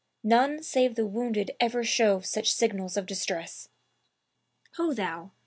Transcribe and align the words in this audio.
None 0.23 0.63
save 0.63 0.95
the 0.95 1.05
wounded 1.05 1.51
ever 1.59 1.83
show 1.83 2.21
such 2.21 2.51
signals 2.53 2.97
of 2.97 3.05
distress! 3.05 3.67
Ho 4.77 4.93
thou! 4.95 5.29